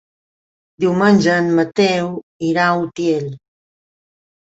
[0.83, 2.09] Diumenge en Mateu
[2.47, 3.29] irà a Utiel.